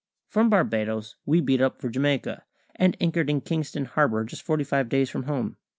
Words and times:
From 0.29 0.49
Barbadoes 0.49 1.15
we 1.27 1.41
beat 1.41 1.61
up 1.61 1.79
for 1.79 1.87
Jamaica, 1.87 2.43
and 2.75 2.97
anchored 2.99 3.29
in 3.29 3.39
Kingston 3.41 3.85
Harbour 3.85 4.23
just 4.25 4.41
forty 4.41 4.63
five 4.63 4.89
days 4.89 5.11
from 5.11 5.25
home. 5.25 5.57